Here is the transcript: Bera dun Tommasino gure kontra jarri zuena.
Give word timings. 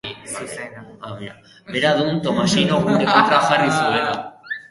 Bera 1.75 1.91
dun 1.99 2.15
Tommasino 2.25 2.79
gure 2.87 3.05
kontra 3.13 3.43
jarri 3.51 3.71
zuena. 3.77 4.17